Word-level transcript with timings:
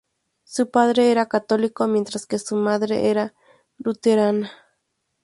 Su 0.45 0.71
padre 0.71 1.11
era 1.11 1.27
católico, 1.27 1.87
mientras 1.87 2.25
que 2.25 2.39
su 2.39 2.55
madre 2.55 3.11
era 3.11 3.35
luterana. 3.77 4.49